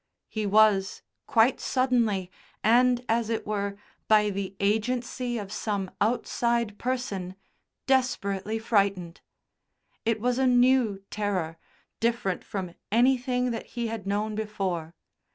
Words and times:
He 0.29 0.47
was, 0.47 1.03
quite 1.27 1.59
suddenly, 1.59 2.31
and 2.63 3.05
as 3.07 3.29
it 3.29 3.45
were, 3.45 3.77
by 4.07 4.31
the 4.31 4.55
agency 4.59 5.37
of 5.37 5.51
some 5.51 5.91
outside 6.01 6.79
person, 6.79 7.35
desperately 7.85 8.57
frightened. 8.57 9.21
It 10.03 10.19
was 10.19 10.39
a 10.39 10.47
new 10.47 11.03
terror, 11.11 11.59
different 11.99 12.43
from 12.43 12.73
anything 12.91 13.51
that 13.51 13.67
he 13.77 13.89
had 13.89 14.07
known 14.07 14.33
before. 14.33 14.95